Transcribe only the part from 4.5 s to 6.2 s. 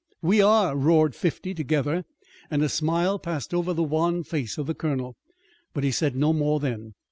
of the colonel. But he said